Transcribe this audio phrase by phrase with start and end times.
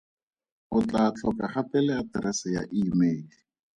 [0.75, 3.37] O tla tlhoka gape le aterese ya imeile.